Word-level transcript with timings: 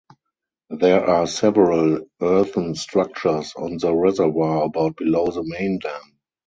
There 0.71 1.05
are 1.07 1.27
several 1.27 2.09
earthen 2.19 2.73
structures 2.73 3.53
on 3.55 3.77
the 3.77 3.93
reservoir 3.93 4.63
about 4.63 4.97
below 4.97 5.27
the 5.27 5.43
main 5.45 5.77
dam. 5.77 6.17